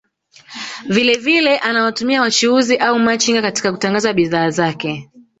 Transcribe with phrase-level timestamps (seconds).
[0.87, 5.11] Vile vile anawatumia wachuuzi au machinga katika kutangaza bidhaa zake